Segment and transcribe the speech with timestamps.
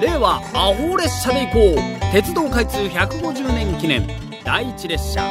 [0.00, 2.12] 令和アホ列車で行こう。
[2.12, 4.06] 鉄道開通150年記念。
[4.44, 5.22] 第一列車。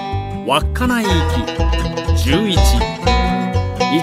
[0.47, 2.55] 稚内行き11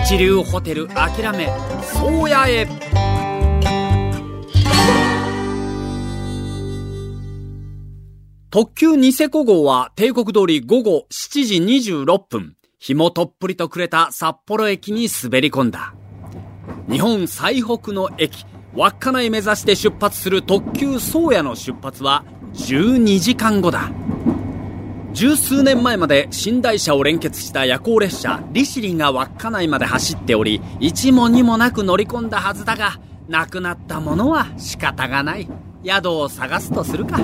[0.05, 1.49] 一流ホテル諦め。
[1.83, 2.67] 宗谷へ。
[8.51, 15.95] 特急ニセコ号は帝国通り午後7時26分、日もとっぷりと暮れた札幌駅に滑り込んだ。
[16.89, 18.47] 日本最北の駅、
[18.77, 22.25] 稚内目指して出発する特急宗谷の出発は
[22.55, 23.91] 12時間後だ。
[25.17, 35.49] 十数年前まで寝台車を連結した夜行列車利尻が稚内まで走っており一も二もなく乗り込んだはずだが亡くなったものは仕方がない
[35.83, 37.19] 宿を探すとするか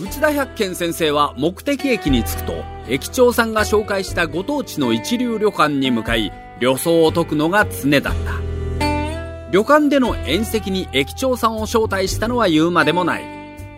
[0.00, 2.52] 内田百軒先生は目的駅に着くと
[2.88, 8.40] 駅長さんが紹介したご当地の一流旅館に向かい旅装を解くのが常だった。
[9.50, 13.24] 旅館での宴席に駅長さんを招待したのは言うまでもない。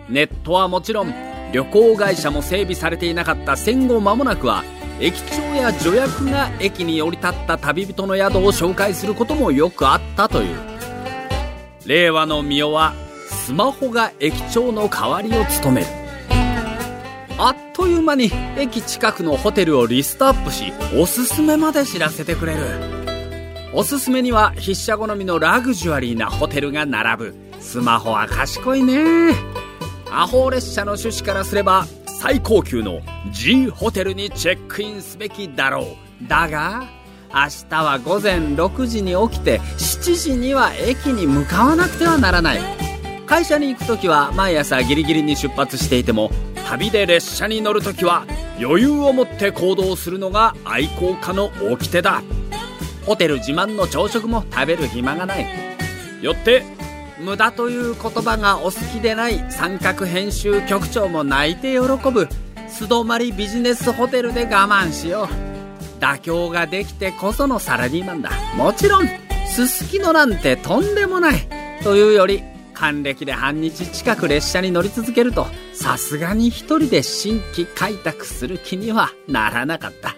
[0.09, 1.13] ネットはもちろん
[1.51, 4.63] 旅行会社も整備されていなかった戦後間もなくは
[4.99, 10.55] 駅長や助役が駅に降り立った旅人の宿を紹介することもよくあったという。
[11.85, 12.93] 令和の御代は
[13.29, 16.06] スマホが駅長の代わりを務める。
[17.39, 22.61] あっという間に駅近くのホテルをリストアップしおすすめまで知らせてくれる。
[23.73, 27.35] おすすめには筆者好みのラグジュアリーなホテルが並ぶ。
[27.59, 29.35] スマホは賢いね。
[30.09, 31.85] アホ列車の趣旨からすれば
[32.21, 35.83] 最高級の G ホテルにチェックインすべきだろ
[36.23, 36.27] う。
[36.27, 36.87] だが
[37.29, 42.59] 明日は午前6時に起きて7時には駅に向かわなくてはならない。
[43.27, 46.31] 会社に行く時は毎朝ギリギリに出発していても
[46.67, 48.25] 旅で列車に乗る時は
[48.59, 52.21] 余裕を持って行動するのが愛好家の掟だ。
[53.05, 55.47] ホテル自慢の朝食も食べる暇がない。
[56.21, 56.63] よって
[57.21, 61.79] 無駄という言葉がお好きでない三角編集局長も泣いて喜
[62.11, 62.27] ぶ。
[62.67, 66.01] 素泊まりビジネスホテルで我慢しよう。
[66.01, 68.29] 妥協ができてこそのサラリーマンだ。
[68.57, 69.07] もちろん
[69.47, 71.47] すすきのなんてとんでもない。
[71.81, 75.47] というより還暦で半日近く列車に乗り続けると
[75.79, 80.15] さすがに一人で新規開拓する気にはならなかった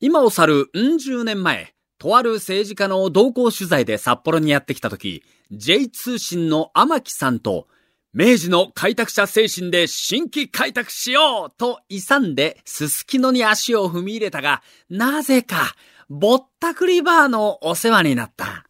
[0.00, 5.22] 今を去るうん十年前とある政治家の同行取材で札幌にやってきた時、
[5.52, 7.68] J 通信の天木さんと、
[8.14, 15.74] 明治の開拓者精神で新規開拓しようと勇んで、すすきのに足を踏み入れたが、なぜか、
[16.08, 18.69] ぼったくりバーのお世話になった。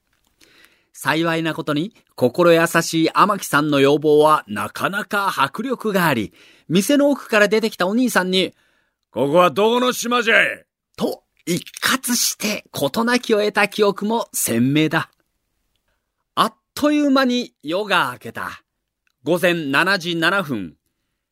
[1.02, 6.34] 幸いなことに、心優しい天木さんの要望はなかなか迫力があり、
[6.68, 8.52] 店の奥から出てきたお兄さんに、
[9.10, 10.66] ここはどこの島じゃい？
[10.98, 15.10] と一括して事なきを得た記憶も鮮明だ。
[16.34, 18.62] あっという間に夜が明けた。
[19.24, 20.76] 午前7時7分、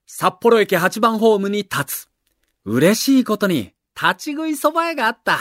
[0.06, 2.08] 札幌駅8番ホームに立つ。
[2.64, 5.38] 嬉しいことに立ち食い蕎麦屋があった。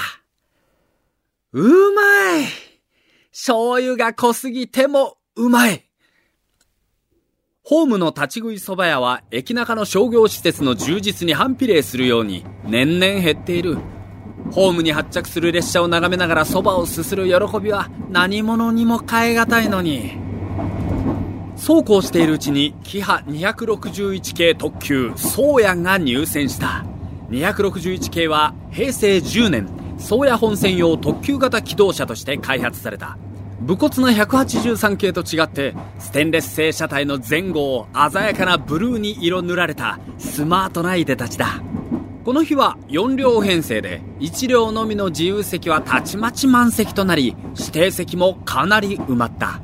[1.53, 1.63] う
[1.93, 2.66] まい
[3.39, 5.85] 醤油が濃すぎてもうまい。
[7.63, 13.77] ホームの立ち食い蕎麦屋は駅中の商業施設の充実に反比例するように年々減っている。
[14.51, 20.17] ホームに発着する列車を眺めながらそばをすする喜びは何者にも代え難いのに。
[21.55, 26.83] そうこうしているうちにキハ261系特急宗谷が入線した。
[27.29, 29.69] 261系は平成10年
[29.99, 33.15] 宗谷本線用特急型機動車として開発された。
[33.59, 41.61] 武骨な183系と違ってステンレス製車体の前後を鮮やかなブルーに色塗られたスマートないでたちだ。
[42.23, 49.61] この日は4両編成で1両のみの自由席はたちまち満席となり指定席もかなり埋まった。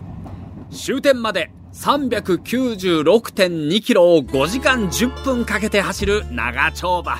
[0.71, 7.19] 終点まで396.2キロを5時間10分かけて走る長丁場。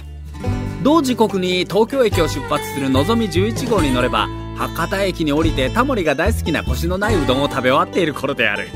[0.81, 8.67] 同時刻に東京駅を出発するのぞみ11号に乗れば博多駅に降りてタモリが大好きなコシのないうどんを食べ終わっている頃である。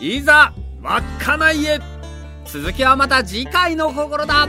[0.00, 1.80] いざ稚内へ。
[2.44, 4.48] 続きはまた次回の心だ。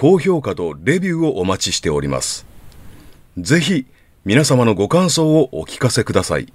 [0.00, 2.46] 高評価とレビューをお待ちしております。
[3.36, 3.84] ぜひ
[4.24, 6.52] 皆様のご感想をお聞かせください。